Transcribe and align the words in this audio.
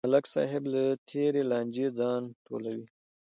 ملک 0.09 0.25
صاحب 0.33 0.63
له 0.73 0.83
تېرې 1.09 1.41
لانجې 1.51 1.87
ځان 1.99 2.21
ټولوي. 2.45 2.85